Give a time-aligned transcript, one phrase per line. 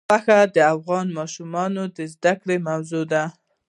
[0.09, 3.23] غوښې د افغان ماشومانو د زده کړې موضوع ده.